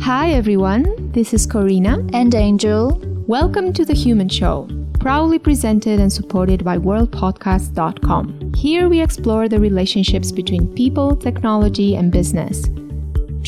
[0.00, 2.98] Hi everyone, this is Corina and Angel.
[3.26, 4.68] Welcome to The Human Show,
[5.00, 8.54] proudly presented and supported by worldpodcast.com.
[8.54, 12.64] Here we explore the relationships between people, technology, and business.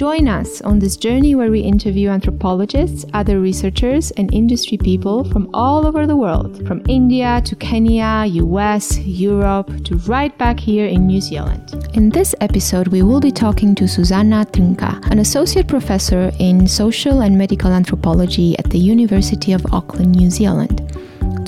[0.00, 5.50] Join us on this journey where we interview anthropologists, other researchers, and industry people from
[5.52, 11.06] all over the world, from India to Kenya, US, Europe, to right back here in
[11.06, 11.74] New Zealand.
[11.92, 17.20] In this episode, we will be talking to Susanna Trnka, an associate professor in social
[17.20, 20.89] and medical anthropology at the University of Auckland, New Zealand.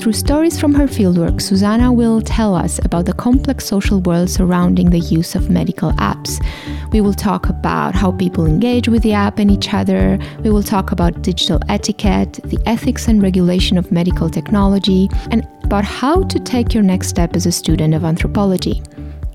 [0.03, 4.89] Through stories from her fieldwork, Susanna will tell us about the complex social world surrounding
[4.89, 6.45] the use of medical apps.
[6.91, 10.19] We will talk about how people engage with the app and each other.
[10.43, 15.85] We will talk about digital etiquette, the ethics and regulation of medical technology, and about
[15.85, 18.83] how to take your next step as a student of anthropology.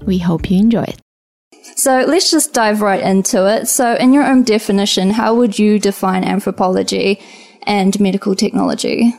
[0.04, 1.00] We hope you enjoy it.
[1.76, 3.68] So let's just dive right into it.
[3.68, 7.22] So, in your own definition, how would you define anthropology
[7.62, 9.14] and medical technology?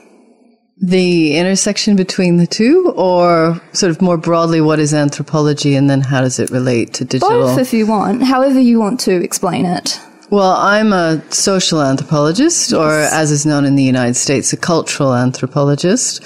[0.81, 6.02] The intersection between the two, or sort of more broadly, what is anthropology and then
[6.02, 7.30] how does it relate to digital?
[7.30, 9.99] Both, if you want, however you want to explain it.
[10.30, 12.73] Well, I'm a social anthropologist, yes.
[12.73, 16.23] or as is known in the United States, a cultural anthropologist.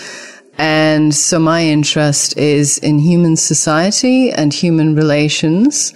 [0.57, 5.93] And so my interest is in human society and human relations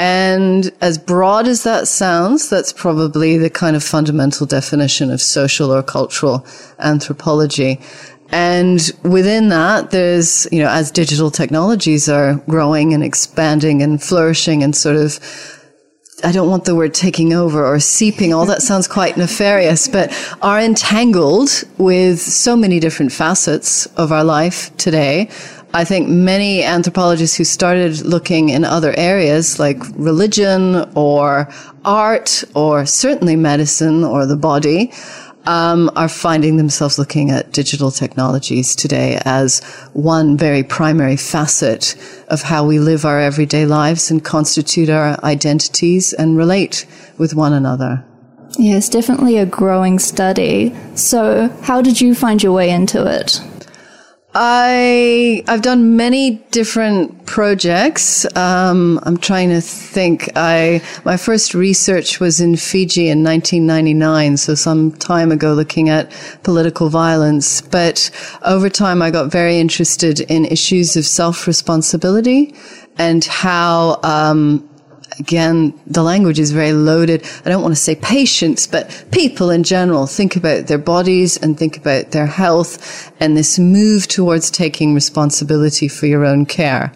[0.00, 5.70] and as broad as that sounds, that's probably the kind of fundamental definition of social
[5.70, 6.46] or cultural
[6.78, 7.78] anthropology.
[8.32, 14.62] And within that, there's, you know, as digital technologies are growing and expanding and flourishing
[14.62, 15.20] and sort of
[16.22, 18.34] I don't want the word taking over or seeping.
[18.34, 20.12] All that sounds quite nefarious, but
[20.42, 25.30] are entangled with so many different facets of our life today.
[25.72, 31.48] I think many anthropologists who started looking in other areas like religion or
[31.84, 34.92] art or certainly medicine or the body
[35.46, 39.60] um, are finding themselves looking at digital technologies today as
[39.92, 41.94] one very primary facet
[42.28, 46.84] of how we live our everyday lives and constitute our identities and relate
[47.16, 48.04] with one another.
[48.58, 50.74] It's definitely a growing study.
[50.96, 53.40] So, how did you find your way into it?
[54.32, 58.24] I I've done many different projects.
[58.36, 60.30] Um, I'm trying to think.
[60.36, 66.12] I my first research was in Fiji in 1999, so some time ago, looking at
[66.44, 67.60] political violence.
[67.60, 68.10] But
[68.42, 72.54] over time, I got very interested in issues of self responsibility
[72.98, 74.69] and how um,
[75.20, 77.24] again, the language is very loaded.
[77.44, 81.56] I don't want to say patients, but people in general think about their bodies and
[81.56, 86.92] think about their health and this move towards taking responsibility for your own care.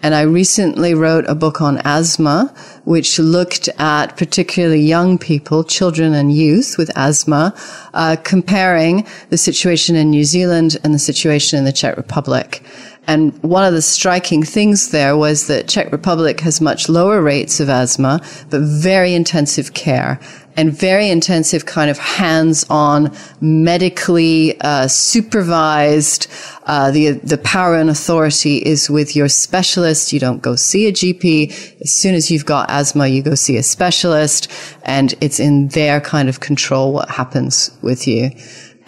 [0.00, 6.14] And I recently wrote a book on asthma, which looked at particularly young people, children
[6.14, 7.52] and youth with asthma,
[7.94, 12.62] uh, comparing the situation in New Zealand and the situation in the Czech Republic.
[13.08, 17.58] And one of the striking things there was that Czech Republic has much lower rates
[17.58, 18.20] of asthma,
[18.50, 20.20] but very intensive care
[20.58, 26.26] and very intensive kind of hands-on, medically uh, supervised.
[26.66, 30.12] Uh, the the power and authority is with your specialist.
[30.12, 31.80] You don't go see a GP.
[31.80, 34.50] As soon as you've got asthma, you go see a specialist,
[34.82, 38.32] and it's in their kind of control what happens with you.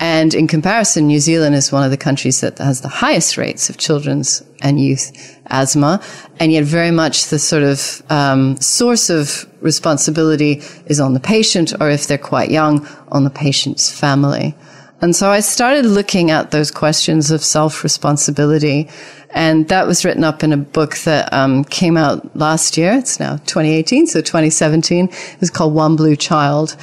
[0.00, 3.68] And in comparison, New Zealand is one of the countries that has the highest rates
[3.68, 6.02] of children's and youth asthma.
[6.40, 11.74] And yet very much the sort of um, source of responsibility is on the patient,
[11.80, 14.54] or if they're quite young, on the patient's family.
[15.02, 18.88] And so I started looking at those questions of self-responsibility.
[19.30, 22.94] And that was written up in a book that um, came out last year.
[22.94, 25.08] It's now 2018, so 2017.
[25.08, 26.76] It was called One Blue Child.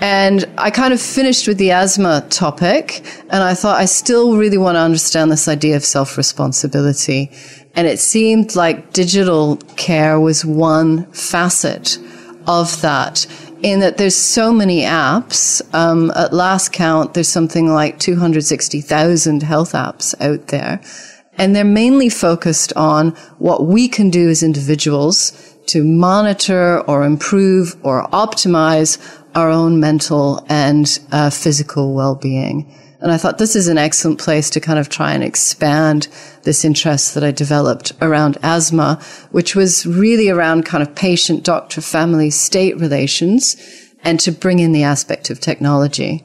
[0.00, 4.58] And I kind of finished with the asthma topic, and I thought I still really
[4.58, 7.32] want to understand this idea of self responsibility.
[7.74, 11.98] And it seemed like digital care was one facet
[12.46, 13.26] of that,
[13.62, 15.62] in that there's so many apps.
[15.74, 20.80] Um, at last count, there's something like 260,000 health apps out there.
[21.36, 27.76] And they're mainly focused on what we can do as individuals to monitor or improve
[27.84, 28.98] or optimize
[29.38, 32.66] our own mental and uh, physical well-being.
[33.00, 36.08] And I thought this is an excellent place to kind of try and expand
[36.42, 39.00] this interest that I developed around asthma,
[39.30, 43.56] which was really around kind of patient, doctor, family, state relations
[44.04, 46.24] and to bring in the aspect of technology.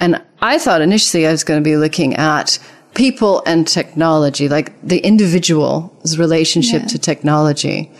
[0.00, 2.58] And I thought initially I was going to be looking at
[2.94, 6.88] people and technology, like the individual's relationship yeah.
[6.88, 7.90] to technology.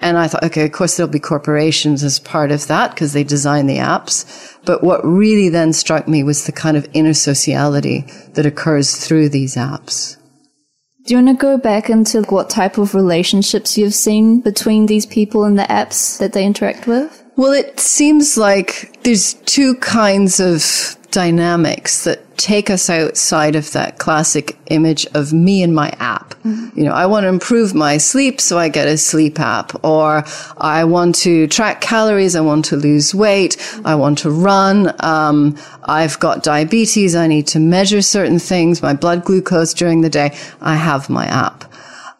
[0.00, 3.24] And I thought, okay, of course there'll be corporations as part of that because they
[3.24, 4.56] design the apps.
[4.64, 8.04] But what really then struck me was the kind of inner sociality
[8.34, 10.16] that occurs through these apps.
[11.06, 15.06] Do you want to go back into what type of relationships you've seen between these
[15.06, 17.22] people and the apps that they interact with?
[17.36, 23.98] Well, it seems like there's two kinds of dynamics that take us outside of that
[23.98, 26.30] classic image of me and my app.
[26.42, 26.76] Mm-hmm.
[26.76, 29.84] You know, I want to improve my sleep, so I get a sleep app.
[29.84, 30.24] Or
[30.58, 35.56] I want to track calories, I want to lose weight, I want to run, um,
[35.84, 40.36] I've got diabetes, I need to measure certain things, my blood glucose during the day.
[40.60, 41.72] I have my app.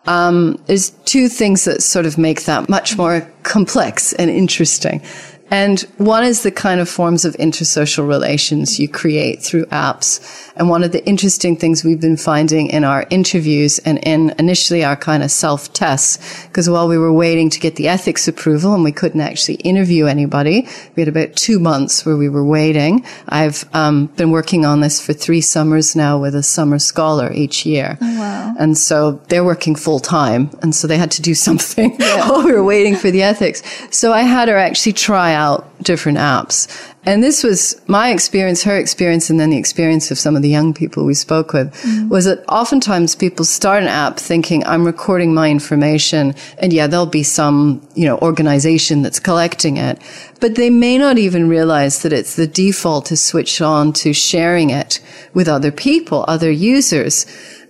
[0.07, 5.03] Um, there's two things that sort of make that much more complex and interesting.
[5.51, 10.21] And one is the kind of forms of intersocial relations you create through apps.
[10.57, 14.83] And one of the interesting things we've been finding in our interviews and in initially
[14.83, 18.75] our kind of self tests, because while we were waiting to get the ethics approval
[18.75, 20.67] and we couldn't actually interview anybody,
[20.97, 23.05] we had about two months where we were waiting.
[23.29, 27.65] I've um, been working on this for three summers now with a summer scholar each
[27.65, 27.99] year.
[28.01, 28.55] Oh, wow.
[28.59, 30.51] And so they're working full time.
[30.63, 32.29] And so they had to do something yeah.
[32.29, 33.63] while we were waiting for the ethics.
[33.91, 36.67] So I had her actually try out different apps.
[37.05, 40.49] And this was my experience, her experience, and then the experience of some of the
[40.49, 42.09] young people we spoke with mm.
[42.09, 47.07] was that oftentimes people start an app thinking, I'm recording my information and yeah, there'll
[47.07, 50.03] be some, you know, organization that's collecting it.
[50.41, 54.71] But they may not even realize that it's the default to switch on to sharing
[54.71, 54.99] it
[55.33, 57.27] with other people, other users.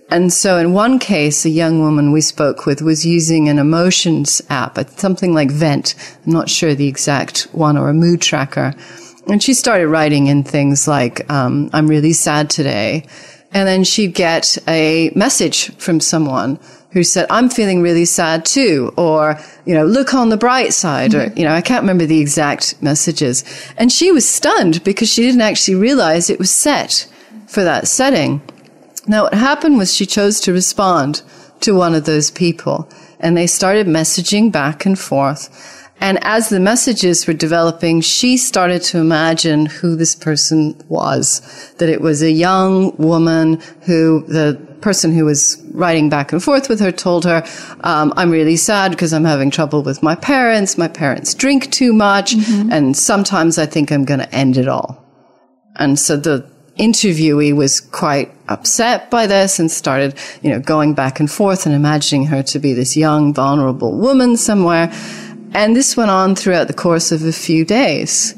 [0.09, 4.41] And so in one case, a young woman we spoke with was using an emotions
[4.49, 5.95] app, something like Vent.
[6.25, 8.73] I'm not sure the exact one or a mood tracker.
[9.27, 13.05] And she started writing in things like, um, I'm really sad today.
[13.51, 16.59] And then she'd get a message from someone
[16.91, 18.93] who said, I'm feeling really sad too.
[18.95, 21.11] Or, you know, look on the bright side.
[21.11, 21.33] Mm-hmm.
[21.33, 23.43] Or, you know, I can't remember the exact messages.
[23.77, 27.11] And she was stunned because she didn't actually realize it was set
[27.47, 28.41] for that setting.
[29.07, 31.21] Now, what happened was she chose to respond
[31.61, 32.89] to one of those people
[33.19, 35.73] and they started messaging back and forth.
[35.99, 41.41] And as the messages were developing, she started to imagine who this person was.
[41.79, 46.69] That it was a young woman who the person who was writing back and forth
[46.69, 47.43] with her told her,
[47.81, 50.77] um, I'm really sad because I'm having trouble with my parents.
[50.77, 52.35] My parents drink too much.
[52.35, 52.71] Mm-hmm.
[52.71, 55.03] And sometimes I think I'm going to end it all.
[55.77, 61.19] And so the interviewee was quite upset by this and started, you know, going back
[61.19, 64.91] and forth and imagining her to be this young, vulnerable woman somewhere.
[65.53, 68.35] And this went on throughout the course of a few days.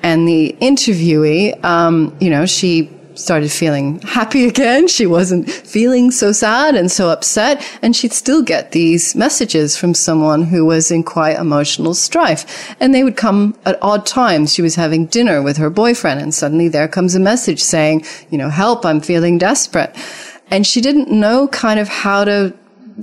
[0.00, 4.88] And the interviewee, um, you know, she started feeling happy again.
[4.88, 7.64] She wasn't feeling so sad and so upset.
[7.82, 12.74] And she'd still get these messages from someone who was in quite emotional strife.
[12.80, 14.52] And they would come at odd times.
[14.52, 18.38] She was having dinner with her boyfriend and suddenly there comes a message saying, you
[18.38, 19.94] know, help, I'm feeling desperate.
[20.50, 22.54] And she didn't know kind of how to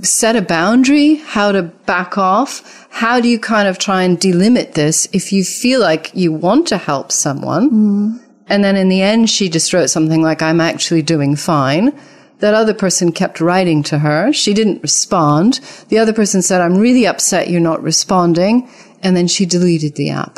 [0.04, 2.88] set a boundary, how to back off.
[2.92, 6.68] How do you kind of try and delimit this if you feel like you want
[6.68, 7.70] to help someone?
[7.70, 8.21] Mm
[8.52, 11.98] and then in the end, she just wrote something like, I'm actually doing fine.
[12.40, 14.34] That other person kept writing to her.
[14.34, 15.62] She didn't respond.
[15.88, 18.70] The other person said, I'm really upset you're not responding.
[19.02, 20.38] And then she deleted the app.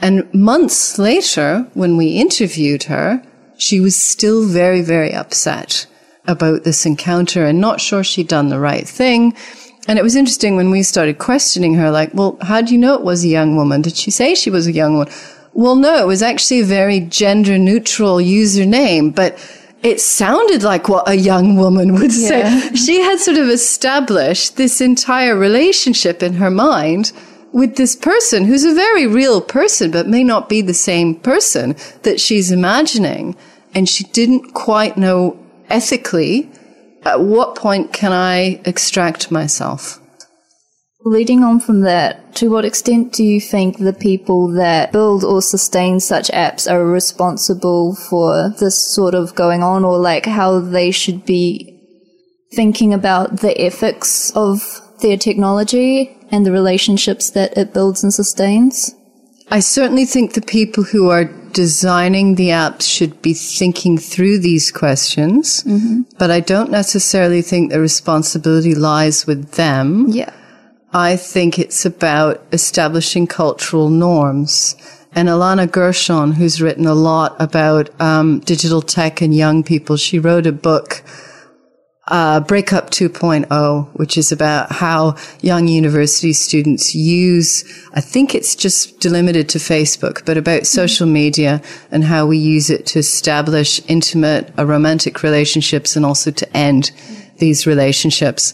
[0.00, 3.22] And months later, when we interviewed her,
[3.56, 5.86] she was still very, very upset
[6.26, 9.34] about this encounter and not sure she'd done the right thing.
[9.88, 12.94] And it was interesting when we started questioning her, like, well, how do you know
[12.94, 13.80] it was a young woman?
[13.80, 15.12] Did she say she was a young woman?
[15.54, 19.38] Well, no, it was actually a very gender neutral username, but
[19.82, 22.28] it sounded like what a young woman would yeah.
[22.60, 22.74] say.
[22.74, 27.12] She had sort of established this entire relationship in her mind
[27.52, 31.76] with this person who's a very real person, but may not be the same person
[32.02, 33.36] that she's imagining.
[33.74, 36.50] And she didn't quite know ethically
[37.04, 40.01] at what point can I extract myself.
[41.04, 45.42] Leading on from that, to what extent do you think the people that build or
[45.42, 50.92] sustain such apps are responsible for this sort of going on or like how they
[50.92, 51.68] should be
[52.52, 58.94] thinking about the ethics of their technology and the relationships that it builds and sustains?
[59.50, 64.70] I certainly think the people who are designing the apps should be thinking through these
[64.70, 66.02] questions, mm-hmm.
[66.18, 70.06] but I don't necessarily think the responsibility lies with them.
[70.08, 70.32] Yeah.
[70.94, 74.76] I think it's about establishing cultural norms.
[75.14, 80.18] And Ilana Gershon, who's written a lot about um, digital tech and young people, she
[80.18, 81.02] wrote a book
[82.08, 89.00] uh, Breakup 2.0, which is about how young university students use, I think it's just
[89.00, 94.52] delimited to Facebook, but about social media and how we use it to establish intimate,
[94.58, 96.90] uh, romantic relationships and also to end
[97.38, 98.52] these relationships.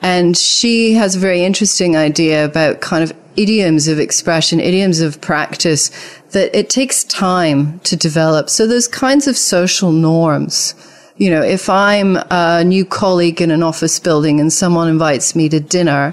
[0.00, 5.20] And she has a very interesting idea about kind of idioms of expression, idioms of
[5.20, 5.90] practice
[6.30, 8.50] that it takes time to develop.
[8.50, 10.74] So those kinds of social norms
[11.18, 15.48] you know, if I'm a new colleague in an office building and someone invites me
[15.48, 16.12] to dinner,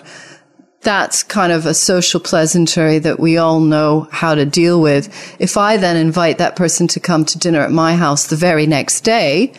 [0.81, 5.07] that's kind of a social pleasantry that we all know how to deal with.
[5.39, 8.65] If I then invite that person to come to dinner at my house the very
[8.65, 9.53] next day,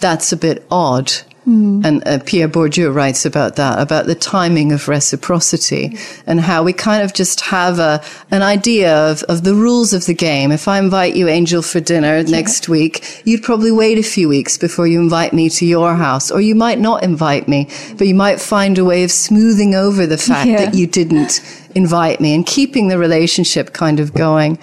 [0.00, 1.12] that's a bit odd.
[1.46, 1.84] Mm.
[1.84, 6.22] And uh, Pierre Bourdieu writes about that, about the timing of reciprocity mm.
[6.26, 10.06] and how we kind of just have a, an idea of, of the rules of
[10.06, 10.50] the game.
[10.50, 12.22] If I invite you, Angel, for dinner yeah.
[12.30, 16.32] next week, you'd probably wait a few weeks before you invite me to your house,
[16.32, 20.04] or you might not invite me, but you might find a way of smoothing over
[20.06, 20.64] the fact yeah.
[20.64, 21.40] that you didn't
[21.76, 24.58] invite me and keeping the relationship kind of going.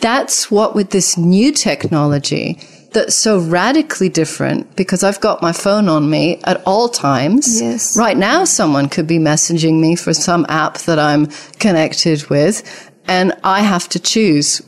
[0.00, 2.58] That's what with this new technology,
[2.94, 7.60] that's so radically different because I've got my phone on me at all times.
[7.60, 7.96] Yes.
[7.96, 11.26] Right now, someone could be messaging me for some app that I'm
[11.58, 14.62] connected with, and I have to choose.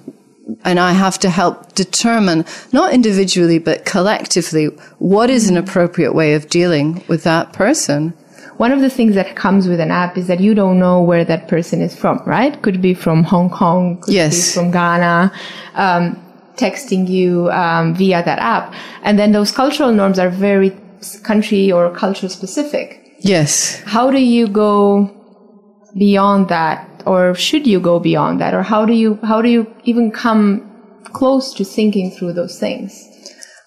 [0.65, 4.67] And I have to help determine, not individually, but collectively,
[4.99, 8.15] what is an appropriate way of dealing with that person
[8.57, 11.25] one of the things that comes with an app is that you don't know where
[11.25, 12.61] that person is from, right?
[12.63, 14.55] Could be from Hong Kong, could yes.
[14.55, 15.33] be from Ghana.
[15.75, 16.26] Um,
[16.57, 18.75] texting you um, via that app.
[19.03, 20.77] And then those cultural norms are very
[21.23, 23.17] country or culture specific.
[23.21, 23.81] Yes.
[23.85, 25.11] How do you go
[25.97, 27.03] beyond that?
[27.07, 28.55] Or should you go beyond that?
[28.55, 30.63] Or how do you, how do you even come
[31.05, 33.05] close to thinking through those things?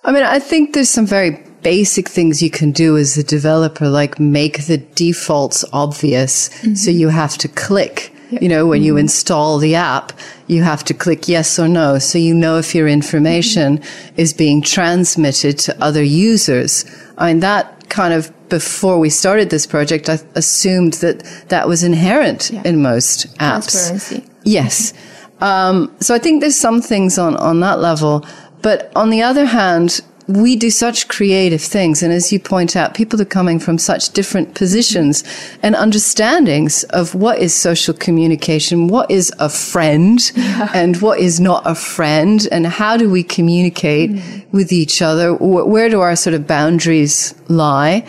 [0.03, 1.31] I mean, I think there's some very
[1.61, 6.49] basic things you can do as a developer, like make the defaults obvious.
[6.49, 6.75] Mm-hmm.
[6.75, 8.99] So you have to click you know, when you mm-hmm.
[8.99, 10.13] install the app,
[10.47, 11.99] you have to click yes or no.
[11.99, 14.19] So you know if your information mm-hmm.
[14.19, 16.85] is being transmitted to other users.
[17.17, 21.83] I mean, that kind of before we started this project, I assumed that that was
[21.83, 22.61] inherent yeah.
[22.65, 23.71] in most apps.
[23.71, 24.25] Transparency.
[24.43, 24.93] Yes.
[25.41, 28.25] Um, so I think there's some things on, on that level.
[28.61, 32.03] But on the other hand, we do such creative things.
[32.03, 35.23] And as you point out, people are coming from such different positions
[35.63, 40.69] and understandings of what is social communication, what is a friend yeah.
[40.75, 44.45] and what is not a friend and how do we communicate mm.
[44.51, 45.33] with each other?
[45.33, 48.05] Where do our sort of boundaries lie?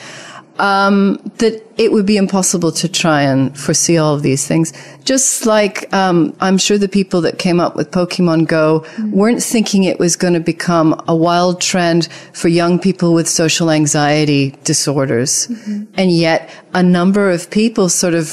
[0.60, 4.72] Um, that it would be impossible to try and foresee all of these things.
[5.04, 9.84] Just like um, I'm sure the people that came up with Pokemon Go weren't thinking
[9.84, 15.48] it was going to become a wild trend for young people with social anxiety disorders.
[15.48, 15.84] Mm-hmm.
[15.94, 18.26] And yet a number of people sort of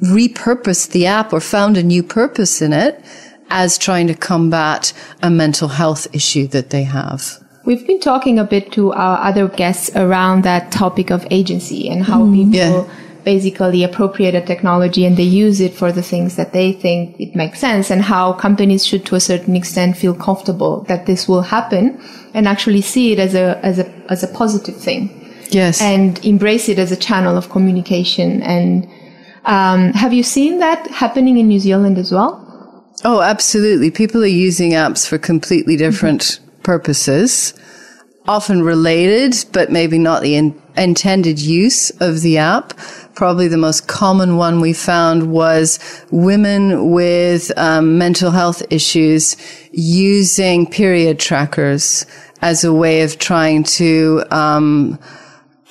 [0.00, 3.04] repurposed the app or found a new purpose in it
[3.50, 7.43] as trying to combat a mental health issue that they have.
[7.64, 12.04] We've been talking a bit to our other guests around that topic of agency and
[12.04, 12.94] how mm, people yeah.
[13.24, 17.34] basically appropriate a technology and they use it for the things that they think it
[17.34, 21.40] makes sense and how companies should to a certain extent feel comfortable that this will
[21.40, 21.98] happen
[22.34, 25.08] and actually see it as a, as a, as a positive thing.
[25.48, 25.80] Yes.
[25.80, 28.42] And embrace it as a channel of communication.
[28.42, 28.86] And,
[29.46, 32.40] um, have you seen that happening in New Zealand as well?
[33.04, 33.90] Oh, absolutely.
[33.90, 37.54] People are using apps for completely different purposes,
[38.26, 42.76] often related, but maybe not the in- intended use of the app.
[43.14, 45.78] Probably the most common one we found was
[46.10, 49.36] women with um, mental health issues
[49.70, 52.06] using period trackers
[52.42, 54.98] as a way of trying to um,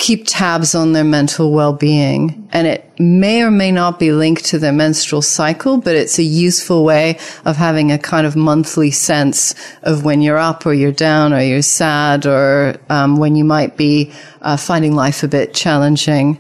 [0.04, 2.46] keep tabs on their mental well-being.
[2.52, 6.24] And it may or may not be linked to their menstrual cycle, but it's a
[6.24, 10.92] useful way of having a kind of monthly sense of when you're up or you're
[10.92, 15.54] down or you're sad or um, when you might be uh, finding life a bit
[15.54, 16.38] challenging.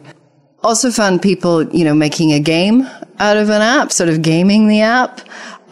[0.61, 2.85] Also found people, you know, making a game
[3.19, 5.21] out of an app, sort of gaming the app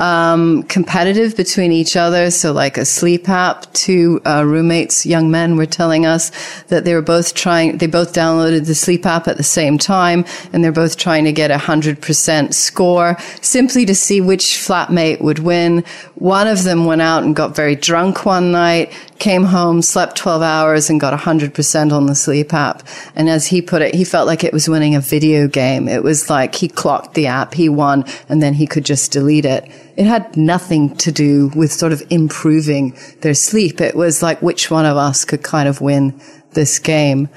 [0.01, 2.31] um, competitive between each other.
[2.31, 6.31] So, like a sleep app, two uh, roommates, young men, were telling us
[6.65, 7.77] that they were both trying.
[7.77, 11.31] They both downloaded the sleep app at the same time, and they're both trying to
[11.31, 15.85] get a hundred percent score, simply to see which flatmate would win.
[16.15, 18.91] One of them went out and got very drunk one night,
[19.21, 22.81] came home, slept 12 hours and got 100% on the sleep app.
[23.15, 25.87] And as he put it, he felt like it was winning a video game.
[25.87, 29.45] It was like he clocked the app, he won, and then he could just delete
[29.45, 29.71] it.
[29.95, 33.79] It had nothing to do with sort of improving their sleep.
[33.79, 36.19] It was like which one of us could kind of win
[36.53, 37.29] this game.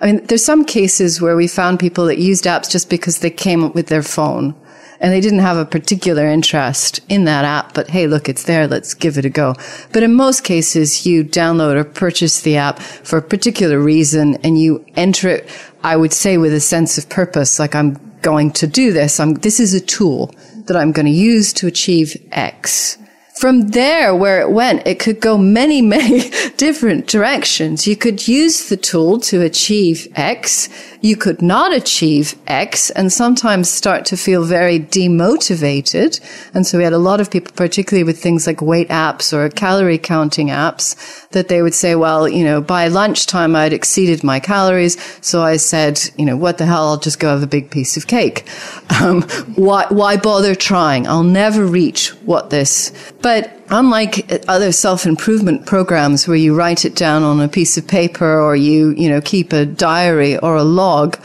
[0.00, 3.30] I mean, there's some cases where we found people that used apps just because they
[3.30, 4.54] came with their phone
[5.00, 8.66] and they didn't have a particular interest in that app, but hey, look, it's there.
[8.66, 9.54] Let's give it a go.
[9.92, 14.58] But in most cases, you download or purchase the app for a particular reason and
[14.58, 15.48] you enter it,
[15.82, 19.20] I would say with a sense of purpose, like I'm going to do this.
[19.20, 20.34] I'm, this is a tool
[20.66, 22.98] that I'm going to use to achieve X.
[23.38, 27.86] From there, where it went, it could go many, many different directions.
[27.86, 30.68] You could use the tool to achieve X.
[31.02, 36.18] You could not achieve X and sometimes start to feel very demotivated.
[36.52, 39.48] And so we had a lot of people, particularly with things like weight apps or
[39.50, 40.96] calorie counting apps,
[41.30, 44.96] that they would say, well, you know, by lunchtime I'd exceeded my calories.
[45.20, 46.88] So I said, you know, what the hell?
[46.88, 48.46] I'll just go have a big piece of cake.
[49.00, 49.22] Um,
[49.54, 51.06] why, why bother trying?
[51.06, 52.90] I'll never reach what this,
[53.22, 58.40] but unlike other self-improvement programs where you write it down on a piece of paper
[58.40, 61.18] or you, you know, keep a diary or a log,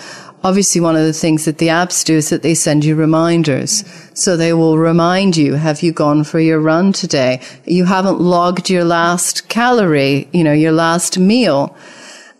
[0.43, 3.83] obviously one of the things that the apps do is that they send you reminders.
[4.13, 7.41] So they will remind you, have you gone for your run today?
[7.65, 11.75] You haven't logged your last calorie, you know, your last meal.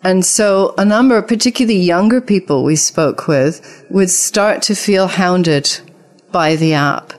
[0.04, 5.80] And so a number particularly younger people we spoke with would start to feel hounded
[6.32, 7.14] by the app.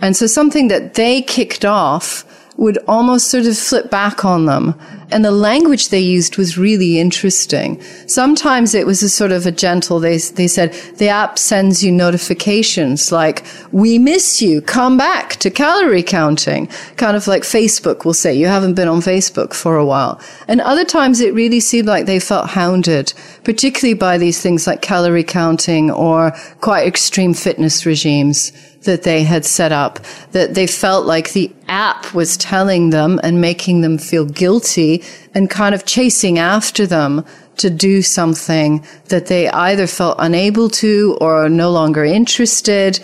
[0.00, 2.24] And so something that they kicked off
[2.56, 4.74] would almost sort of flip back on them.
[5.10, 7.80] And the language they used was really interesting.
[8.08, 11.92] Sometimes it was a sort of a gentle, they, they said, the app sends you
[11.92, 16.66] notifications like, we miss you, come back to calorie counting.
[16.96, 20.20] Kind of like Facebook will say, you haven't been on Facebook for a while.
[20.48, 23.12] And other times it really seemed like they felt hounded,
[23.44, 28.50] particularly by these things like calorie counting or quite extreme fitness regimes
[28.86, 30.00] that they had set up,
[30.32, 35.50] that they felt like the app was telling them and making them feel guilty and
[35.50, 37.24] kind of chasing after them
[37.58, 42.98] to do something that they either felt unable to or no longer interested.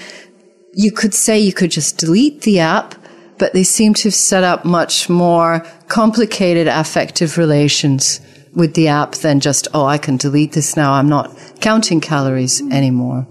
[0.73, 2.95] You could say you could just delete the app,
[3.39, 8.21] but they seem to have set up much more complicated affective relations
[8.55, 10.93] with the app than just, oh, I can delete this now.
[10.93, 13.27] I'm not counting calories anymore.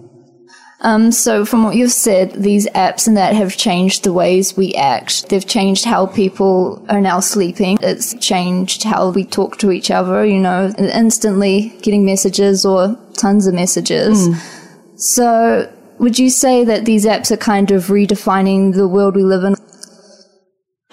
[0.84, 4.74] Um, so from what you've said, these apps and that have changed the ways we
[4.74, 5.30] act.
[5.30, 7.78] They've changed how people are now sleeping.
[7.82, 13.46] It's changed how we talk to each other, you know, instantly getting messages or tons
[13.46, 14.28] of messages.
[14.28, 15.00] Mm.
[15.00, 19.44] So would you say that these apps are kind of redefining the world we live
[19.44, 19.56] in?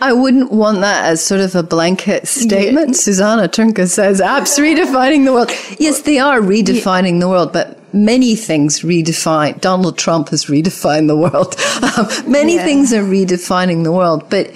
[0.01, 2.89] I wouldn't want that as sort of a blanket statement.
[2.89, 2.95] Yeah.
[2.95, 5.51] Susanna Trnka says apps redefining the world.
[5.81, 7.21] Yes, they are redefining yeah.
[7.21, 9.61] the world, but many things redefine.
[9.61, 11.57] Donald Trump has redefined the world.
[11.99, 12.65] Um, many yeah.
[12.65, 14.53] things are redefining the world, but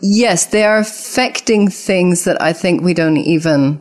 [0.00, 3.80] yes, they are affecting things that I think we don't even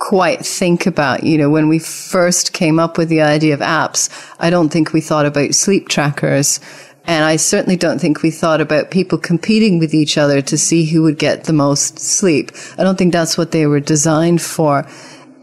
[0.00, 1.22] quite think about.
[1.22, 4.08] You know, when we first came up with the idea of apps,
[4.38, 6.60] I don't think we thought about sleep trackers.
[7.06, 10.86] And I certainly don't think we thought about people competing with each other to see
[10.86, 12.50] who would get the most sleep.
[12.78, 14.86] I don't think that's what they were designed for.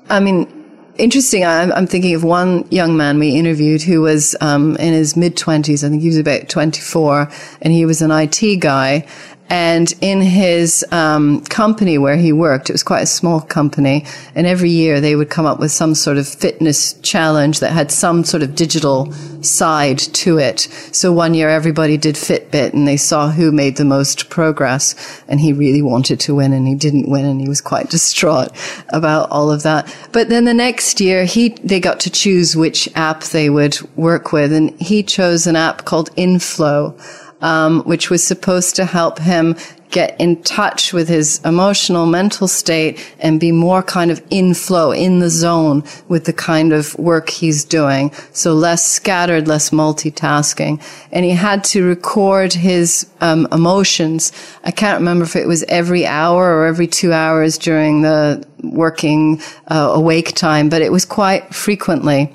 [0.10, 0.63] I mean,
[0.98, 1.46] interesting.
[1.46, 5.36] I'm, I'm, thinking of one young man we interviewed who was um, in his mid
[5.36, 5.84] 20s.
[5.84, 7.30] I think he was about 24,
[7.62, 9.06] and he was an IT guy.
[9.54, 14.48] And in his um, company where he worked, it was quite a small company, and
[14.48, 18.24] every year they would come up with some sort of fitness challenge that had some
[18.24, 19.12] sort of digital
[19.44, 20.62] side to it.
[20.92, 24.96] So one year everybody did Fitbit, and they saw who made the most progress,
[25.28, 28.50] and he really wanted to win, and he didn't win, and he was quite distraught
[28.90, 29.96] about all of that.
[30.12, 34.32] But then the next year, he they got to choose which app they would work
[34.34, 36.98] with, and he chose an app called Inflow
[37.44, 39.56] um, which was supposed to help him
[39.92, 44.92] get in touch with his emotional mental state and be more kind of in flow,
[44.92, 48.12] in the zone with the kind of work he's doing.
[48.32, 50.82] So less scattered, less multitasking.
[51.12, 54.32] And he had to record his um, emotions.
[54.64, 59.42] I can't remember if it was every hour or every two hours during the working
[59.68, 62.34] uh, awake time, but it was quite frequently.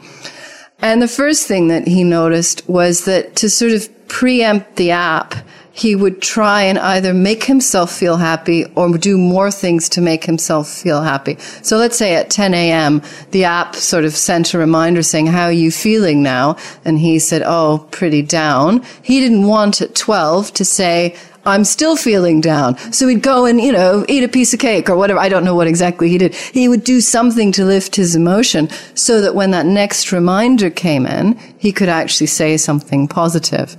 [0.80, 5.34] And the first thing that he noticed was that to sort of preempt the app,
[5.72, 10.24] he would try and either make himself feel happy or do more things to make
[10.24, 11.36] himself feel happy.
[11.62, 15.44] So let's say at 10 a.m., the app sort of sent a reminder saying, how
[15.44, 16.56] are you feeling now?
[16.84, 18.84] And he said, oh, pretty down.
[19.02, 21.16] He didn't want at 12 to say,
[21.48, 22.76] I'm still feeling down.
[22.92, 25.18] So he'd go and, you know, eat a piece of cake or whatever.
[25.18, 26.34] I don't know what exactly he did.
[26.34, 31.06] He would do something to lift his emotion so that when that next reminder came
[31.06, 33.76] in, he could actually say something positive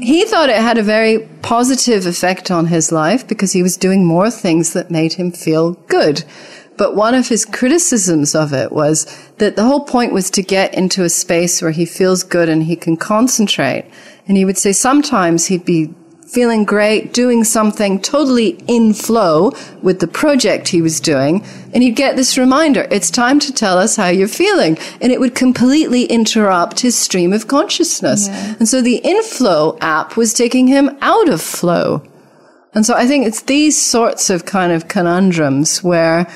[0.00, 4.04] he thought it had a very positive effect on his life because he was doing
[4.04, 6.24] more things that made him feel good.
[6.76, 9.04] But one of his criticisms of it was
[9.38, 12.62] that the whole point was to get into a space where he feels good and
[12.62, 13.90] he can concentrate.
[14.28, 15.92] And he would say sometimes he'd be
[16.28, 19.50] feeling great, doing something totally in flow
[19.82, 21.42] with the project he was doing.
[21.72, 24.76] And he'd get this reminder, it's time to tell us how you're feeling.
[25.00, 28.28] And it would completely interrupt his stream of consciousness.
[28.28, 28.56] Yeah.
[28.58, 32.02] And so the inflow app was taking him out of flow.
[32.74, 36.26] And so I think it's these sorts of kind of conundrums where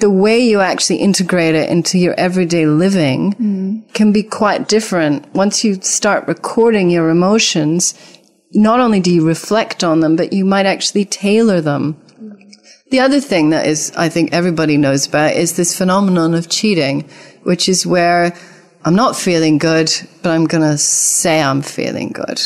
[0.00, 3.94] the way you actually integrate it into your everyday living mm.
[3.94, 5.32] can be quite different.
[5.34, 7.94] Once you start recording your emotions,
[8.52, 12.00] not only do you reflect on them, but you might actually tailor them.
[12.90, 17.08] The other thing that is, I think everybody knows about is this phenomenon of cheating,
[17.42, 18.34] which is where
[18.84, 22.40] I'm not feeling good, but I'm going to say I'm feeling good.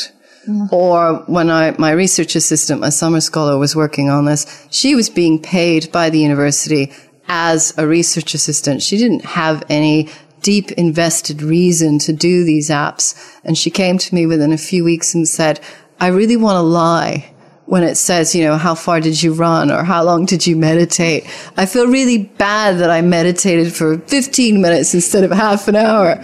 [0.47, 0.71] Mm.
[0.73, 5.09] Or when I, my research assistant, my summer scholar was working on this, she was
[5.09, 6.91] being paid by the university
[7.29, 8.81] as a research assistant.
[8.81, 10.09] She didn't have any
[10.41, 13.15] deep invested reason to do these apps.
[13.45, 15.61] And she came to me within a few weeks and said,
[16.03, 17.31] I really want to lie
[17.65, 20.57] when it says, you know, how far did you run or how long did you
[20.57, 21.23] meditate?
[21.55, 26.21] I feel really bad that I meditated for 15 minutes instead of half an hour.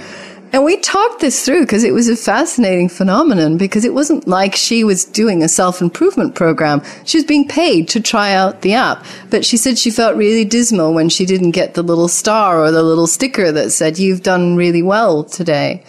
[0.52, 4.54] And we talked this through because it was a fascinating phenomenon because it wasn't like
[4.54, 6.82] she was doing a self improvement program.
[7.06, 9.06] She was being paid to try out the app.
[9.30, 12.70] But she said she felt really dismal when she didn't get the little star or
[12.70, 15.86] the little sticker that said, you've done really well today.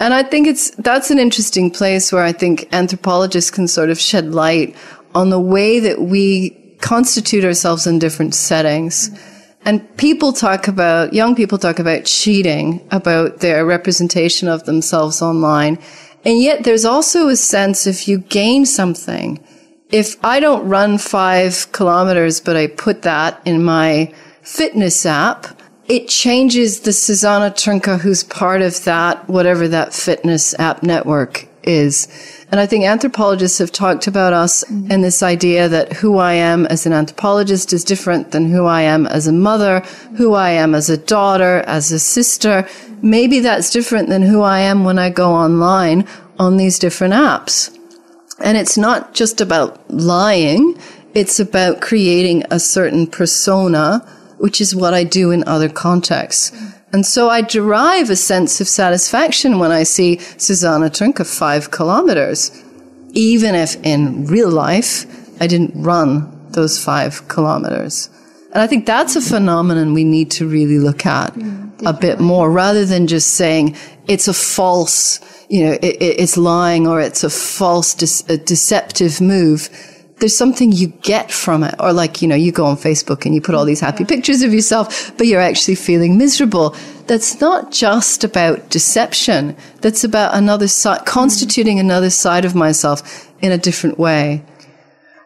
[0.00, 4.00] And I think it's, that's an interesting place where I think anthropologists can sort of
[4.00, 4.74] shed light
[5.14, 9.10] on the way that we constitute ourselves in different settings.
[9.10, 9.30] Mm-hmm
[9.64, 15.78] and people talk about, young people talk about cheating, about their representation of themselves online.
[16.24, 19.42] And yet there's also a sense if you gain something,
[19.90, 25.59] if I don't run five kilometers, but I put that in my fitness app,
[25.90, 32.06] it changes the Susanna Trnka who's part of that, whatever that fitness app network is.
[32.52, 34.92] And I think anthropologists have talked about us mm-hmm.
[34.92, 38.82] and this idea that who I am as an anthropologist is different than who I
[38.82, 39.80] am as a mother,
[40.16, 42.68] who I am as a daughter, as a sister.
[43.02, 46.06] Maybe that's different than who I am when I go online
[46.38, 47.76] on these different apps.
[48.38, 50.80] And it's not just about lying.
[51.14, 54.06] It's about creating a certain persona,
[54.40, 56.50] which is what I do in other contexts.
[56.92, 62.50] And so I derive a sense of satisfaction when I see Susanna Trnka five kilometers,
[63.12, 65.04] even if in real life
[65.40, 68.08] I didn't run those five kilometers.
[68.52, 72.18] And I think that's a phenomenon we need to really look at mm, a bit
[72.18, 73.76] more rather than just saying
[74.08, 79.20] it's a false, you know, it, it's lying or it's a false, de- a deceptive
[79.20, 79.68] move
[80.20, 81.74] there's something you get from it.
[81.78, 84.42] Or like, you know, you go on Facebook and you put all these happy pictures
[84.42, 86.76] of yourself, but you're actually feeling miserable.
[87.06, 89.56] That's not just about deception.
[89.80, 91.80] That's about another side, constituting mm.
[91.80, 94.42] another side of myself in a different way.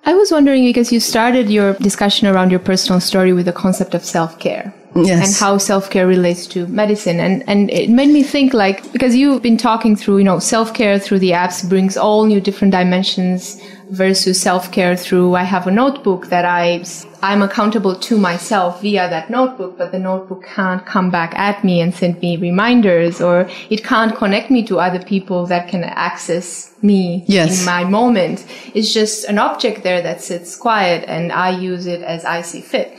[0.06, 3.94] I was wondering because you started your discussion around your personal story with the concept
[3.94, 4.72] of self-care.
[4.96, 5.26] Yes.
[5.26, 9.42] and how self-care relates to medicine and and it made me think like because you've
[9.42, 14.40] been talking through you know self-care through the apps brings all new different dimensions versus
[14.40, 16.84] self-care through I have a notebook that I
[17.24, 21.80] I'm accountable to myself via that notebook, but the notebook can't come back at me
[21.80, 26.74] and send me reminders or it can't connect me to other people that can access
[26.82, 27.60] me yes.
[27.60, 28.44] in my moment.
[28.74, 32.60] It's just an object there that sits quiet and I use it as I see
[32.60, 32.94] fit.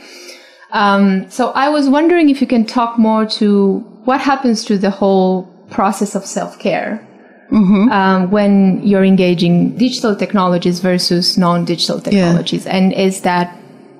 [0.72, 4.90] Um, so I was wondering if you can talk more to what happens to the
[4.90, 7.06] whole process of self-care
[7.50, 7.90] mm-hmm.
[7.90, 12.76] um, when you're engaging digital technologies versus non-digital technologies, yeah.
[12.76, 13.56] and is that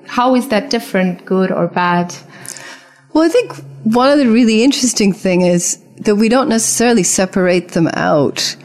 [0.07, 2.15] how is that different, good or bad?
[3.13, 7.69] Well, I think one of the really interesting thing is that we don't necessarily separate
[7.69, 8.55] them out.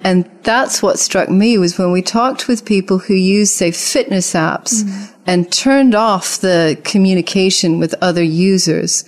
[0.00, 4.32] And that's what struck me was when we talked with people who use, say, fitness
[4.32, 5.14] apps mm-hmm.
[5.26, 9.04] and turned off the communication with other users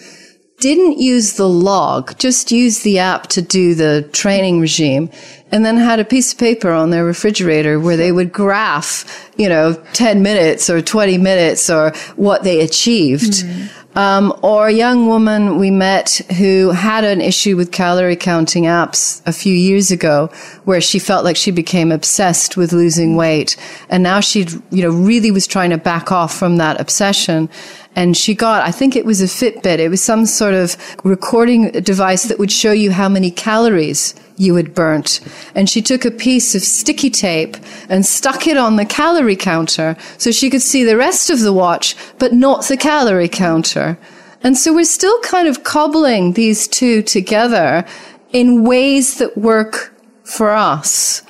[0.61, 5.11] didn't use the log, just used the app to do the training regime
[5.51, 9.49] and then had a piece of paper on their refrigerator where they would graph, you
[9.49, 13.33] know, 10 minutes or 20 minutes or what they achieved.
[13.33, 13.80] Mm-hmm.
[13.97, 19.21] Um, or a young woman we met who had an issue with calorie counting apps
[19.27, 20.31] a few years ago
[20.65, 23.57] where she felt like she became obsessed with losing weight.
[23.89, 27.51] And now she, you know, really was trying to back off from that obsession
[27.97, 29.79] and she got, I think it was a Fitbit.
[29.79, 34.55] It was some sort of recording device that would show you how many calories you
[34.55, 35.21] had burnt.
[35.55, 37.57] And she took a piece of sticky tape
[37.89, 41.53] and stuck it on the calorie counter so she could see the rest of the
[41.53, 43.99] watch, but not the calorie counter.
[44.43, 47.85] And so we're still kind of cobbling these two together
[48.33, 51.23] in ways that work for us.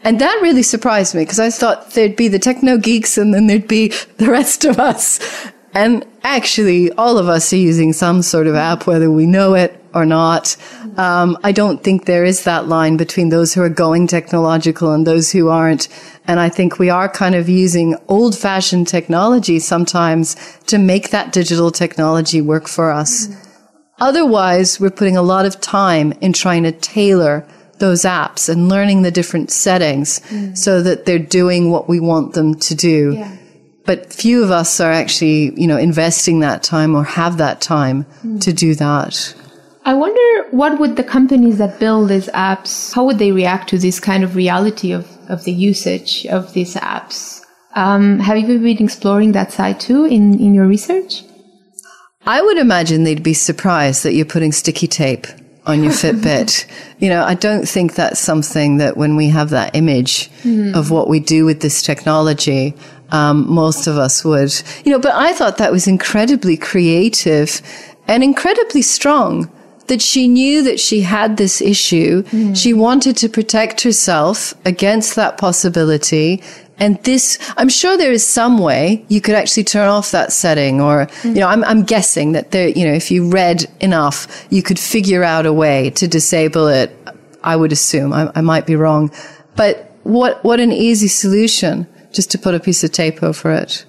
[0.00, 3.48] And that really surprised me because I thought there'd be the techno geeks and then
[3.48, 5.20] there'd be the rest of us.
[5.74, 9.78] And actually, all of us are using some sort of app, whether we know it
[9.96, 10.56] or not.
[10.98, 15.06] Um, I don't think there is that line between those who are going technological and
[15.06, 15.88] those who aren't.
[16.28, 21.32] And I think we are kind of using old fashioned technology sometimes to make that
[21.32, 23.26] digital technology work for us.
[23.26, 23.42] Mm-hmm.
[23.98, 29.00] Otherwise, we're putting a lot of time in trying to tailor those apps and learning
[29.02, 30.56] the different settings mm.
[30.56, 33.14] so that they're doing what we want them to do.
[33.14, 33.36] Yeah
[33.86, 38.04] but few of us are actually, you know, investing that time or have that time
[38.22, 38.40] mm.
[38.40, 39.34] to do that.
[39.86, 43.78] I wonder what would the companies that build these apps, how would they react to
[43.78, 47.40] this kind of reality of, of the usage of these apps?
[47.76, 51.22] Um, have you been exploring that side too in, in your research?
[52.26, 55.28] I would imagine they'd be surprised that you're putting sticky tape
[55.66, 56.66] on your Fitbit.
[56.98, 60.74] you know, I don't think that's something that when we have that image mm.
[60.74, 62.74] of what we do with this technology,
[63.12, 64.52] um, most of us would,
[64.84, 67.62] you know, but I thought that was incredibly creative
[68.08, 69.52] and incredibly strong
[69.88, 72.22] that she knew that she had this issue.
[72.24, 72.56] Mm.
[72.56, 76.42] She wanted to protect herself against that possibility.
[76.78, 80.80] And this, I'm sure there is some way you could actually turn off that setting
[80.80, 81.34] or, mm.
[81.34, 84.78] you know, I'm, I'm guessing that there, you know, if you read enough, you could
[84.78, 86.94] figure out a way to disable it.
[87.42, 89.10] I would assume I, I might be wrong,
[89.54, 93.84] but what, what an easy solution just to put a piece of tape over it?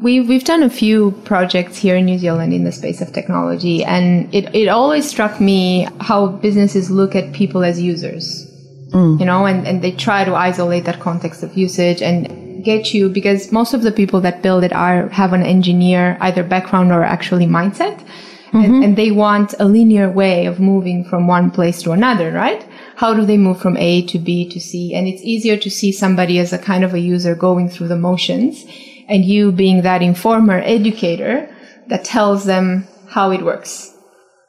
[0.00, 3.84] We've, we've done a few projects here in New Zealand in the space of technology,
[3.84, 8.46] and it, it always struck me how businesses look at people as users.
[8.92, 9.20] Mm.
[9.20, 13.08] You know, and, and they try to isolate that context of usage and get you
[13.08, 17.04] because most of the people that build it are have an engineer either background or
[17.04, 17.98] actually mindset.
[18.48, 18.64] Mm-hmm.
[18.64, 22.66] And, and they want a linear way of moving from one place to another, right?
[23.00, 24.94] how do they move from A to B to C?
[24.94, 27.96] And it's easier to see somebody as a kind of a user going through the
[27.96, 28.66] motions
[29.10, 31.54] and you being that informer educator
[31.88, 33.92] that tells them how it works.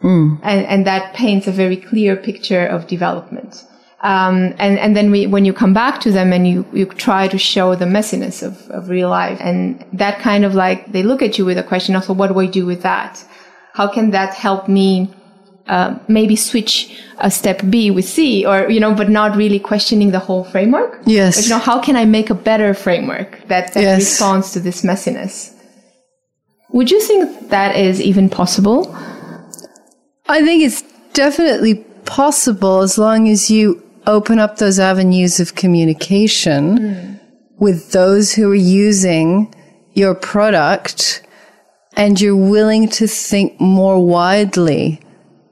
[0.01, 0.39] Mm.
[0.43, 3.65] And, and that paints a very clear picture of development.
[4.01, 7.27] Um, and, and then we, when you come back to them and you, you try
[7.27, 11.21] to show the messiness of, of real life and that kind of like, they look
[11.21, 13.23] at you with a question also, what do I do with that?
[13.73, 15.13] How can that help me
[15.67, 20.11] uh, maybe switch a step B with C or, you know, but not really questioning
[20.11, 21.01] the whole framework.
[21.05, 21.35] Yes.
[21.35, 23.99] But, you know, how can I make a better framework that, that yes.
[23.99, 25.53] responds to this messiness?
[26.71, 28.95] Would you think that is even possible?
[30.27, 36.77] I think it's definitely possible as long as you open up those avenues of communication
[36.79, 37.19] mm.
[37.57, 39.53] with those who are using
[39.93, 41.21] your product
[41.95, 44.99] and you're willing to think more widely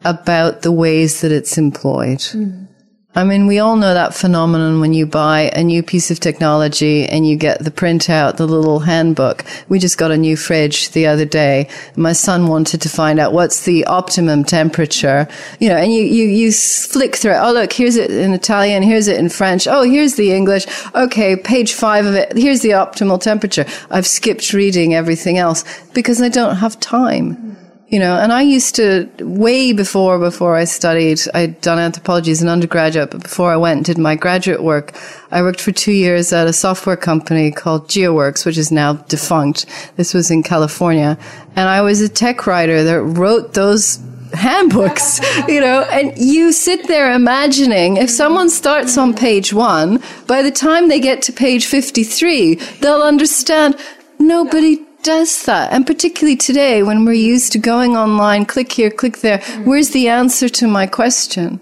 [0.03, 2.19] about the ways that it's employed.
[2.19, 2.67] Mm.
[3.15, 7.07] I mean, we all know that phenomenon when you buy a new piece of technology
[7.07, 9.43] and you get the printout, the little handbook.
[9.67, 11.69] We just got a new fridge the other day.
[11.95, 15.27] My son wanted to find out what's the optimum temperature,
[15.59, 17.39] you know, and you, you, you flick through it.
[17.39, 18.83] Oh, look, here's it in Italian.
[18.83, 19.67] Here's it in French.
[19.67, 20.67] Oh, here's the English.
[20.93, 21.35] Okay.
[21.35, 22.37] Page five of it.
[22.37, 23.65] Here's the optimal temperature.
[23.89, 27.57] I've skipped reading everything else because I don't have time
[27.89, 32.41] you know, and I used to way before before I studied, I'd done anthropology as
[32.41, 34.93] an undergraduate, but before I went and did my graduate work,
[35.31, 39.65] I worked for two years at a software company called GeoWorks, which is now defunct.
[39.95, 41.17] This was in California,
[41.55, 43.99] and I was a tech writer that wrote those
[44.33, 50.43] handbooks, you know, and you sit there imagining if someone starts on page one, by
[50.43, 53.75] the time they get to page 53, they'll understand
[54.19, 55.71] nobody does that?
[55.71, 59.65] And particularly today when we're used to going online, click here, click there, mm.
[59.65, 61.59] where's the answer to my question?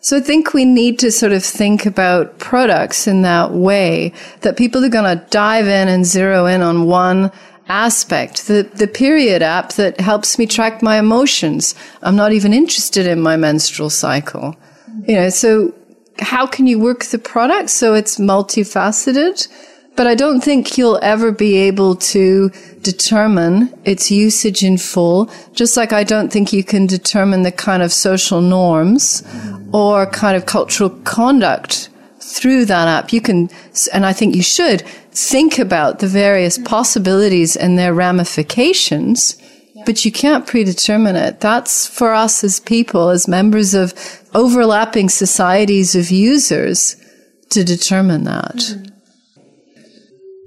[0.00, 4.56] So I think we need to sort of think about products in that way that
[4.56, 7.32] people are going to dive in and zero in on one
[7.68, 8.46] aspect.
[8.46, 11.74] The, the period app that helps me track my emotions.
[12.02, 14.54] I'm not even interested in my menstrual cycle.
[14.88, 15.08] Mm.
[15.08, 15.74] You know, so
[16.20, 19.48] how can you work the product so it's multifaceted?
[19.96, 22.50] But I don't think you'll ever be able to
[22.82, 27.82] determine its usage in full, just like I don't think you can determine the kind
[27.82, 29.22] of social norms
[29.72, 31.88] or kind of cultural conduct
[32.20, 33.12] through that app.
[33.12, 33.48] You can,
[33.92, 34.82] and I think you should,
[35.12, 39.40] think about the various possibilities and their ramifications,
[39.86, 41.40] but you can't predetermine it.
[41.40, 43.94] That's for us as people, as members of
[44.34, 46.96] overlapping societies of users
[47.50, 48.56] to determine that.
[48.56, 48.95] Mm-hmm.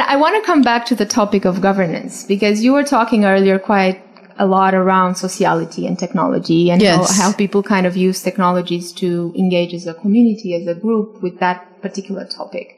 [0.10, 3.60] I want to come back to the topic of governance because you were talking earlier
[3.60, 4.02] quite
[4.40, 7.16] a lot around sociality and technology and Yes.
[7.16, 11.22] how, how people kind of use technologies to engage as a community, as a group
[11.22, 12.76] with that particular topic.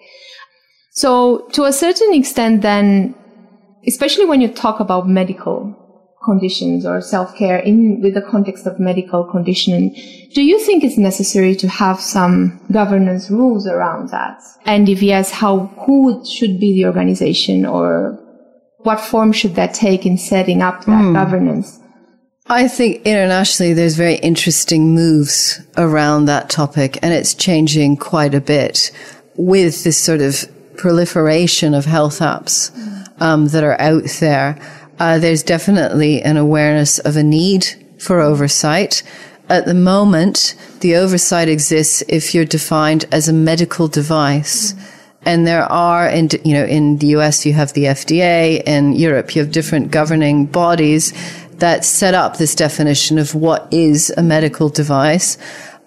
[0.91, 3.15] So to a certain extent, then,
[3.88, 5.74] especially when you talk about medical
[6.23, 9.93] conditions or self-care in with the context of medical conditioning,
[10.34, 14.39] do you think it's necessary to have some governance rules around that?
[14.65, 18.19] And if yes, how who should be the organization or
[18.79, 21.79] what form should that take in setting up that governance?
[22.47, 28.41] I think internationally there's very interesting moves around that topic and it's changing quite a
[28.41, 28.91] bit
[29.36, 32.71] with this sort of proliferation of health apps
[33.21, 34.60] um, that are out there.
[34.99, 39.04] Uh, there's definitely an awareness of a need for oversight.
[39.49, 44.73] At the moment, the oversight exists if you're defined as a medical device.
[45.23, 48.63] And there are, in, you know, in the US, you have the FDA.
[48.63, 51.13] In Europe, you have different governing bodies
[51.62, 55.38] that set up this definition of what is a medical device.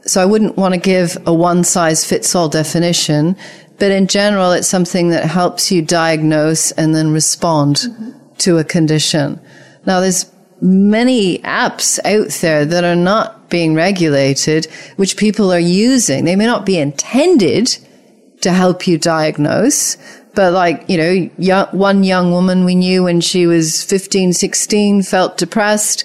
[0.03, 3.37] So I wouldn't want to give a one size fits all definition,
[3.79, 7.89] but in general, it's something that helps you diagnose and then respond
[8.45, 9.41] to a condition.
[9.87, 10.31] Now, there's
[10.61, 16.25] many apps out there that are not being regulated, which people are using.
[16.25, 17.77] They may not be intended
[18.41, 19.97] to help you diagnose.
[20.35, 25.03] But like, you know, young, one young woman we knew when she was 15, 16
[25.03, 26.05] felt depressed,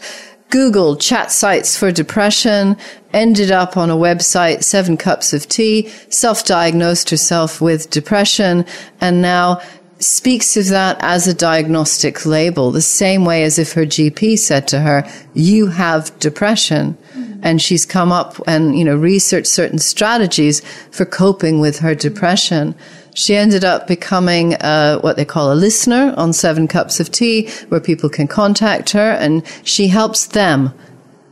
[0.49, 2.75] Googled chat sites for depression,
[3.13, 8.65] ended up on a website, seven cups of tea, self-diagnosed herself with depression,
[8.99, 9.61] and now
[9.99, 14.67] speaks of that as a diagnostic label, the same way as if her GP said
[14.69, 16.97] to her, you have depression.
[17.41, 22.75] And she's come up and, you know, researched certain strategies for coping with her depression.
[23.15, 27.49] She ended up becoming uh, what they call a listener on Seven Cups of Tea,
[27.69, 30.73] where people can contact her, and she helps them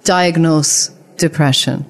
[0.04, 1.86] diagnose depression.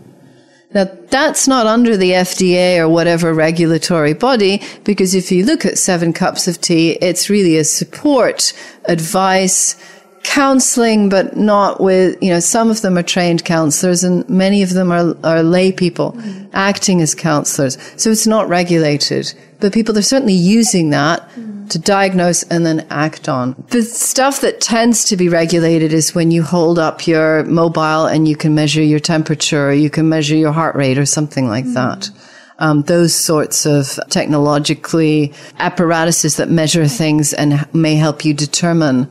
[0.74, 5.78] Now, that's not under the FDA or whatever regulatory body, because if you look at
[5.78, 8.52] Seven Cups of Tea, it's really a support,
[8.86, 9.82] advice,
[10.24, 14.72] counseling, but not with, you know, some of them are trained counselors and many of
[14.72, 16.20] them are, are lay people
[16.52, 17.78] acting as counselors.
[17.96, 21.28] So it's not regulated, but people are certainly using that
[21.70, 23.56] to diagnose and then act on.
[23.70, 28.28] The stuff that tends to be regulated is when you hold up your mobile and
[28.28, 31.66] you can measure your temperature or you can measure your heart rate or something like
[31.74, 32.10] that.
[32.60, 39.08] Um, those sorts of technologically apparatuses that measure things and may help you determine,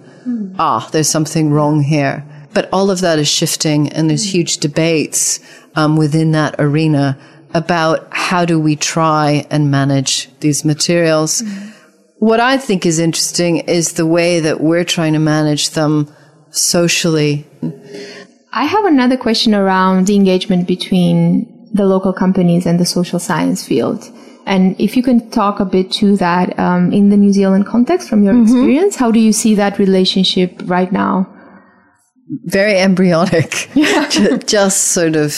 [0.59, 2.25] ah, there's something wrong here.
[2.53, 5.39] But all of that is shifting and there's huge debates
[5.77, 7.19] um, within that arena
[7.55, 11.43] about how do we try and manage these materials.
[12.19, 16.09] What I think is interesting is the way that we're trying to manage them
[16.51, 17.47] socially.
[18.53, 23.67] I have another question around the engagement between the local companies and the social science
[23.67, 24.11] field.
[24.47, 28.09] And if you can talk a bit to that um, in the New Zealand context
[28.09, 28.45] from your mm-hmm.
[28.45, 31.29] experience, how do you see that relationship right now?
[32.45, 33.69] Very embryonic,
[34.11, 35.35] Ju- just sort of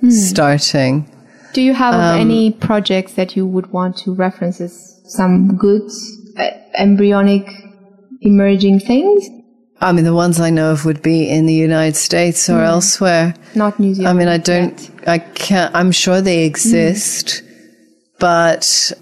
[0.00, 0.10] hmm.
[0.10, 1.10] starting.
[1.54, 5.88] Do you have um, any projects that you would want to reference as some good
[6.78, 7.46] embryonic
[8.20, 9.28] emerging things?
[9.80, 12.64] I mean, the ones I know of would be in the United States or hmm.
[12.64, 13.34] elsewhere.
[13.54, 14.08] Not New Zealand.
[14.08, 15.08] I mean, I don't, yet.
[15.08, 16.50] I can't, I'm sure they hmm.
[16.50, 17.42] exist,
[18.18, 18.92] but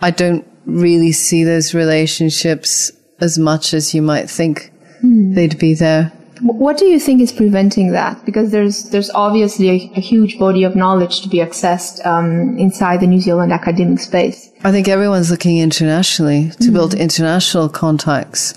[0.00, 5.34] I don't really see those relationships as much as you might think hmm.
[5.34, 6.12] they'd be there.
[6.38, 8.24] Wh- What do you think is preventing that?
[8.24, 13.00] Because there's there's obviously a, a huge body of knowledge to be accessed um, inside
[13.00, 14.50] the New Zealand academic space.
[14.64, 18.54] I think everyone's looking internationally to build international contacts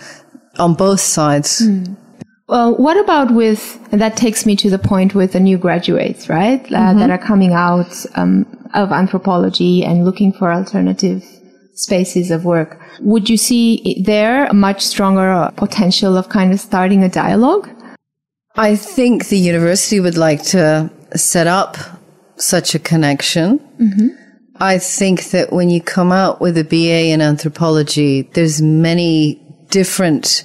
[0.57, 1.63] on both sides.
[2.47, 6.29] Well, what about with, and that takes me to the point with the new graduates,
[6.29, 6.65] right?
[6.73, 11.23] Uh, that are coming out um, of anthropology and looking for alternative
[11.79, 12.79] spaces of work.
[13.01, 17.69] Would you see there a much stronger potential of kind of starting a dialogue?
[18.55, 21.77] I think the university would like to set up
[22.35, 23.59] such a connection.
[23.79, 24.07] Mm-hmm.
[24.61, 30.43] I think that when you come out with a BA in anthropology, there's many different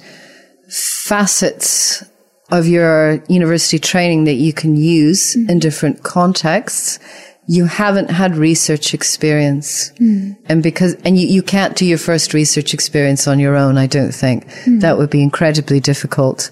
[0.69, 2.03] facets
[2.51, 5.59] of your university training that you can use in mm-hmm.
[5.59, 6.99] different contexts.
[7.47, 9.89] You haven't had research experience.
[9.97, 10.33] Hmm.
[10.45, 13.87] And because, and you, you can't do your first research experience on your own, I
[13.87, 14.51] don't think.
[14.63, 14.79] Hmm.
[14.79, 16.51] That would be incredibly difficult.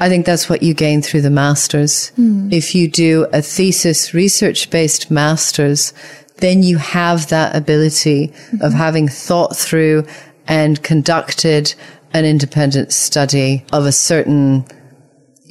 [0.00, 2.08] I think that's what you gain through the masters.
[2.10, 2.48] Hmm.
[2.50, 5.92] If you do a thesis research based masters,
[6.38, 10.06] then you have that ability of having thought through
[10.48, 11.74] and conducted
[12.14, 14.66] an independent study of a certain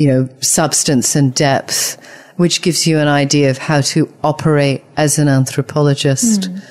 [0.01, 1.95] you know, substance and depth,
[2.41, 6.49] which gives you an idea of how to operate as an anthropologist.
[6.49, 6.63] Mm.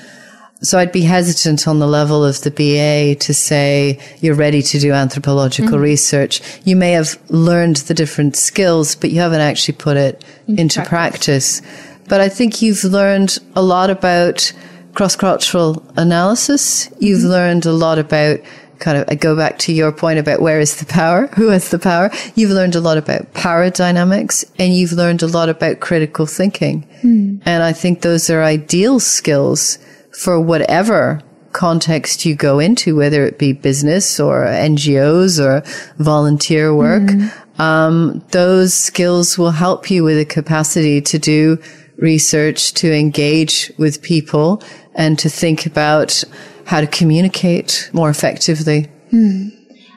[0.63, 4.79] So I'd be hesitant on the level of the BA to say you're ready to
[4.79, 5.81] do anthropological mm.
[5.81, 6.41] research.
[6.65, 10.83] You may have learned the different skills, but you haven't actually put it into, into
[10.83, 11.61] practice.
[11.61, 12.01] practice.
[12.09, 14.51] But I think you've learned a lot about
[14.93, 16.91] cross-cultural analysis.
[16.99, 17.29] You've mm-hmm.
[17.29, 18.41] learned a lot about
[18.81, 21.27] kind of, I go back to your point about where is the power?
[21.37, 22.09] Who has the power?
[22.35, 26.87] You've learned a lot about power dynamics and you've learned a lot about critical thinking.
[27.01, 27.41] Mm.
[27.45, 29.77] And I think those are ideal skills
[30.11, 31.21] for whatever
[31.53, 35.63] context you go into, whether it be business or NGOs or
[36.03, 37.03] volunteer work.
[37.03, 37.59] Mm.
[37.59, 41.59] Um, those skills will help you with a capacity to do
[41.97, 44.63] research, to engage with people
[44.95, 46.23] and to think about
[46.65, 48.89] how to communicate more effectively.
[49.09, 49.49] Hmm.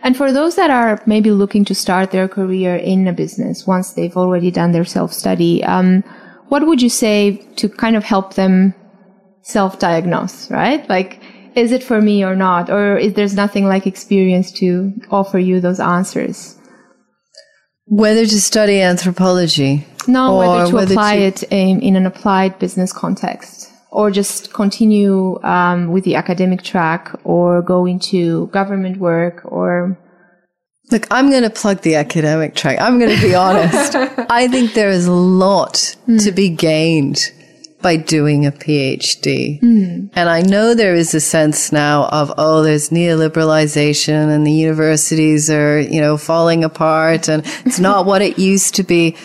[0.03, 3.95] And for those that are maybe looking to start their career in a business once
[3.95, 6.03] they've already done their self study, um,
[6.49, 8.75] what would you say to kind of help them
[9.43, 10.87] self diagnose, right?
[10.91, 11.23] Like,
[11.55, 12.69] is it for me or not?
[12.69, 16.59] Or is there's nothing like experience to offer you those answers?
[17.87, 19.87] Whether to study anthropology.
[20.07, 21.23] No, whether to whether apply to...
[21.23, 27.15] it in, in an applied business context or just continue um, with the academic track
[27.23, 29.97] or go into government work or
[30.91, 32.79] Look, I'm going to plug the academic track.
[32.79, 33.95] I'm going to be honest.
[34.31, 36.23] I think there is a lot mm.
[36.23, 37.33] to be gained
[37.81, 39.61] by doing a PhD.
[39.63, 40.11] Mm.
[40.13, 45.49] And I know there is a sense now of, oh, there's neoliberalization and the universities
[45.49, 49.17] are, you know, falling apart and it's not what it used to be.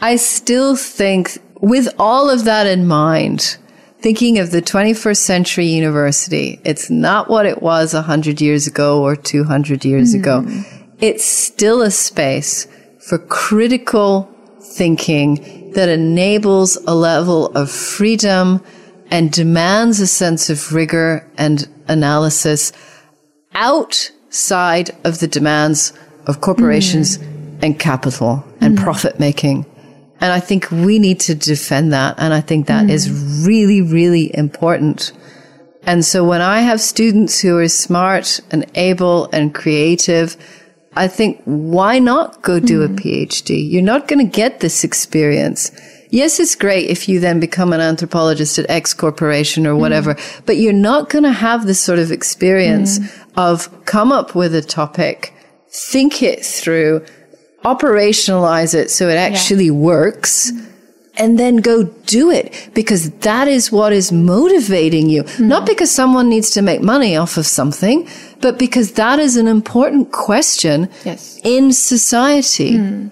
[0.00, 3.56] I still think with all of that in mind,
[4.04, 9.16] thinking of the 21st century university, it's not what it was 100 years ago or
[9.16, 10.18] 200 years mm.
[10.20, 10.46] ago.
[11.00, 12.66] It's still a space
[12.98, 14.28] for critical
[14.60, 18.62] thinking that enables a level of freedom
[19.10, 22.74] and demands a sense of rigor and analysis
[23.54, 25.94] outside of the demands
[26.26, 27.58] of corporations mm.
[27.62, 28.82] and capital and mm.
[28.82, 29.64] profit making.
[30.20, 32.14] And I think we need to defend that.
[32.18, 32.90] And I think that mm.
[32.90, 35.12] is really, really important.
[35.86, 40.36] And so when I have students who are smart and able and creative,
[40.96, 42.84] I think why not go do mm.
[42.84, 43.70] a PhD?
[43.70, 45.70] You're not going to get this experience.
[46.10, 50.46] Yes, it's great if you then become an anthropologist at X corporation or whatever, mm.
[50.46, 53.28] but you're not going to have this sort of experience mm.
[53.36, 55.34] of come up with a topic,
[55.68, 57.04] think it through,
[57.64, 59.72] operationalize it so it actually yeah.
[59.72, 60.52] works
[61.16, 65.22] and then go do it because that is what is motivating you.
[65.22, 65.48] Mm-hmm.
[65.48, 68.08] Not because someone needs to make money off of something,
[68.40, 71.40] but because that is an important question yes.
[71.44, 72.72] in society.
[72.72, 73.10] Mm.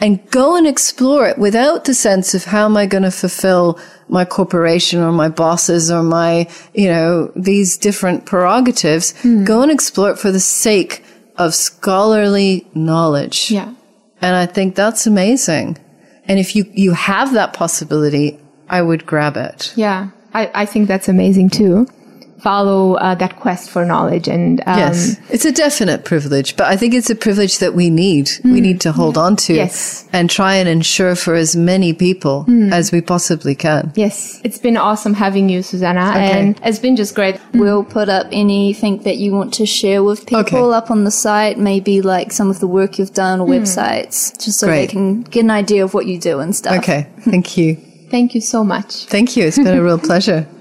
[0.00, 3.80] And go and explore it without the sense of how am I going to fulfill
[4.08, 9.12] my corporation or my bosses or my, you know, these different prerogatives.
[9.24, 9.44] Mm.
[9.44, 11.02] Go and explore it for the sake
[11.36, 13.50] of scholarly knowledge.
[13.50, 13.74] Yeah.
[14.20, 15.78] And I think that's amazing.
[16.26, 18.38] And if you, you have that possibility,
[18.68, 19.72] I would grab it.
[19.76, 20.10] Yeah.
[20.34, 21.86] I, I think that's amazing too
[22.40, 26.76] follow uh, that quest for knowledge and um, yes it's a definite privilege but i
[26.76, 29.22] think it's a privilege that we need mm, we need to hold yeah.
[29.22, 32.72] on to yes and try and ensure for as many people mm.
[32.72, 36.40] as we possibly can yes it's been awesome having you susanna okay.
[36.40, 37.60] and it's been just great mm.
[37.60, 40.76] we'll put up anything that you want to share with people okay.
[40.76, 43.60] up on the site maybe like some of the work you've done or mm.
[43.60, 44.86] websites just so great.
[44.86, 47.74] they can get an idea of what you do and stuff okay thank you
[48.10, 50.46] thank you so much thank you it's been a real pleasure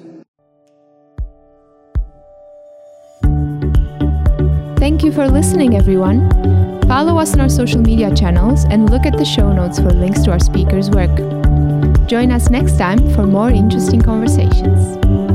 [4.80, 6.30] Thank you for listening, everyone.
[6.88, 10.22] Follow us on our social media channels and look at the show notes for links
[10.24, 11.18] to our speakers' work.
[12.08, 15.27] Join us next time for more interesting conversations.